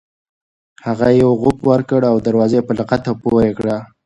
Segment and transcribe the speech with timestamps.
[0.85, 3.75] هغه یو غوپ وکړ او دروازه یې په لغته پورې کړه.